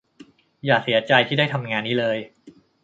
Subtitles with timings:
[0.65, 2.17] อย่าเสียใจที่ได้ทำงานนี้เลย